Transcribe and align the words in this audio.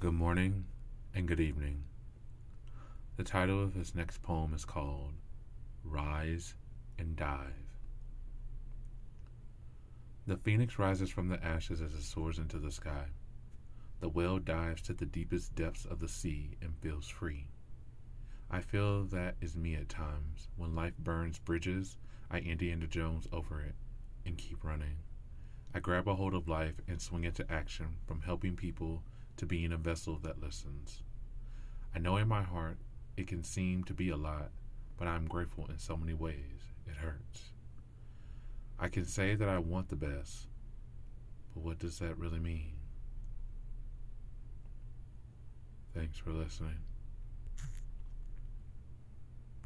Good 0.00 0.14
morning 0.14 0.66
and 1.12 1.26
good 1.26 1.40
evening. 1.40 1.82
The 3.16 3.24
title 3.24 3.60
of 3.60 3.74
this 3.74 3.96
next 3.96 4.22
poem 4.22 4.54
is 4.54 4.64
called 4.64 5.14
Rise 5.82 6.54
and 6.96 7.16
Dive. 7.16 7.66
The 10.24 10.36
phoenix 10.36 10.78
rises 10.78 11.10
from 11.10 11.30
the 11.30 11.44
ashes 11.44 11.80
as 11.80 11.94
it 11.94 12.04
soars 12.04 12.38
into 12.38 12.60
the 12.60 12.70
sky. 12.70 13.06
The 13.98 14.08
whale 14.08 14.38
dives 14.38 14.82
to 14.82 14.92
the 14.92 15.04
deepest 15.04 15.56
depths 15.56 15.84
of 15.84 15.98
the 15.98 16.06
sea 16.06 16.52
and 16.62 16.76
feels 16.76 17.08
free. 17.08 17.48
I 18.52 18.60
feel 18.60 19.02
that 19.06 19.34
is 19.40 19.56
me 19.56 19.74
at 19.74 19.88
times. 19.88 20.46
When 20.56 20.76
life 20.76 20.96
burns 20.96 21.40
bridges, 21.40 21.96
I 22.30 22.38
Indiana 22.38 22.86
Jones 22.86 23.26
over 23.32 23.60
it 23.62 23.74
and 24.24 24.38
keep 24.38 24.62
running. 24.62 24.98
I 25.74 25.80
grab 25.80 26.06
a 26.06 26.14
hold 26.14 26.34
of 26.34 26.46
life 26.46 26.80
and 26.86 27.02
swing 27.02 27.24
into 27.24 27.50
action 27.50 27.96
from 28.06 28.20
helping 28.20 28.54
people 28.54 29.02
to 29.38 29.46
being 29.46 29.72
a 29.72 29.76
vessel 29.76 30.18
that 30.22 30.42
listens. 30.42 31.02
I 31.94 31.98
know 31.98 32.16
in 32.16 32.28
my 32.28 32.42
heart 32.42 32.78
it 33.16 33.26
can 33.26 33.42
seem 33.42 33.84
to 33.84 33.94
be 33.94 34.10
a 34.10 34.16
lot, 34.16 34.50
but 34.96 35.08
I'm 35.08 35.26
grateful 35.26 35.66
in 35.70 35.78
so 35.78 35.96
many 35.96 36.12
ways. 36.12 36.74
It 36.86 36.96
hurts. 36.96 37.52
I 38.78 38.88
can 38.88 39.06
say 39.06 39.34
that 39.34 39.48
I 39.48 39.58
want 39.58 39.88
the 39.88 39.96
best, 39.96 40.48
but 41.54 41.62
what 41.62 41.78
does 41.78 41.98
that 41.98 42.18
really 42.18 42.38
mean? 42.38 42.74
Thanks 45.94 46.18
for 46.18 46.30
listening. 46.30 46.78